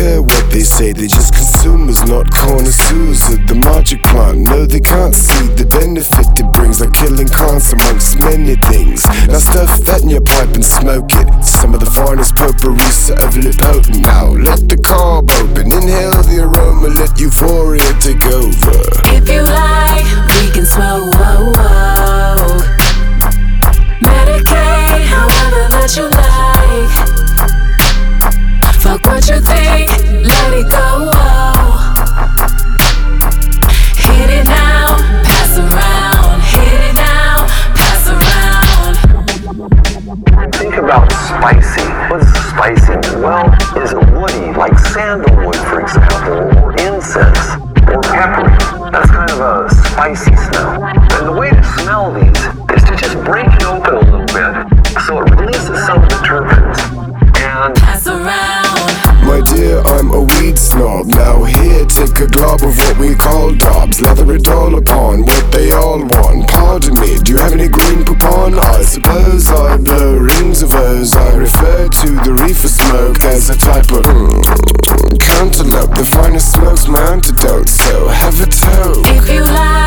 care 0.00 0.22
what 0.22 0.44
they 0.50 0.64
say, 0.64 0.92
they're 0.92 1.06
just 1.06 1.34
consumers, 1.34 2.00
not 2.04 2.24
connoisseurs 2.30 3.20
of 3.32 3.40
the 3.46 3.54
magic 3.54 4.02
plant. 4.04 4.38
No, 4.38 4.64
they 4.64 4.80
can't 4.80 5.14
see 5.14 5.44
the 5.60 5.66
benefit 5.66 6.26
it 6.40 6.48
brings, 6.54 6.80
like 6.80 6.94
killing 6.94 7.28
cons 7.28 7.72
amongst 7.72 8.18
many 8.20 8.56
things. 8.72 9.04
Now 9.28 9.38
stuff 9.38 9.72
that 9.84 10.00
in 10.02 10.08
your 10.08 10.24
pipe 10.24 10.52
and 10.56 10.64
smoke 10.64 11.12
it. 11.12 11.28
Some 11.44 11.74
of 11.74 11.80
the 11.80 11.90
finest 11.90 12.34
potpourri 12.34 12.80
so 12.88 13.12
overly 13.20 13.52
potent. 13.52 14.00
Now 14.00 14.32
let 14.32 14.68
the 14.68 14.80
open, 14.90 15.39
Think 39.90 40.76
about 40.76 41.10
spicy. 41.10 41.82
What 42.08 42.22
is 42.22 42.32
spicy? 42.50 42.94
Well, 43.18 43.50
is 43.76 43.92
it 43.92 43.98
woody, 44.14 44.56
like 44.56 44.78
sandalwood, 44.78 45.56
for 45.56 45.80
example, 45.80 46.46
or 46.62 46.72
incense, 46.78 47.58
or 47.90 48.00
peppery? 48.00 48.54
That's 48.92 49.10
kind 49.10 49.30
of 49.32 49.40
a 49.40 49.68
spicy 49.74 50.36
smell. 50.36 50.84
And 50.84 51.26
the 51.26 51.32
way 51.32 51.50
to 51.50 51.64
smell 51.82 52.14
these 52.14 52.38
is 52.76 52.84
to 52.84 52.96
just 52.96 53.16
break 53.24 53.46
it 53.46 53.64
open 53.64 53.94
a 53.94 54.00
little 54.00 54.26
bit 54.30 55.02
so 55.02 55.18
it 55.22 55.30
releases 55.34 55.84
some 55.84 56.02
of 56.02 56.08
the 56.08 56.20
terpenes. 56.22 56.78
And 57.40 57.74
Pass 57.74 58.06
around. 58.06 59.26
My 59.26 59.40
dear, 59.54 59.80
I'm 59.86 60.10
a 60.12 60.20
weed 60.22 60.58
snob. 60.58 61.06
Now 61.06 61.42
here, 61.44 61.84
take 61.86 62.18
a 62.20 62.26
glob 62.26 62.62
of 62.62 62.76
what 62.78 62.98
we 62.98 63.14
call 63.14 63.54
dobs. 63.54 64.00
Lather 64.00 64.34
it 64.34 64.46
all 64.48 64.76
upon 64.76 65.24
smoke 72.70 73.18
there's 73.18 73.50
a 73.50 73.56
type 73.56 73.90
of 73.90 74.04
mm, 74.04 75.18
cantaloupe. 75.18 75.94
The 75.94 76.04
finest 76.04 76.52
smoke's 76.52 76.86
my 76.86 77.00
antidote, 77.12 77.68
so 77.68 78.08
have 78.08 78.40
a 78.40 78.46
toe. 78.46 79.02
If 79.06 79.28
you 79.28 79.42
like, 79.42 79.79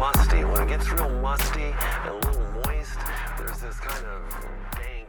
musty. 0.00 0.44
When 0.44 0.62
it 0.62 0.68
gets 0.68 0.90
real 0.90 1.10
musty 1.20 1.62
and 1.62 2.08
a 2.08 2.14
little 2.14 2.46
moist, 2.64 2.98
there's 3.38 3.58
this 3.60 3.78
kind 3.80 4.06
of 4.06 4.22
dank. 4.72 5.08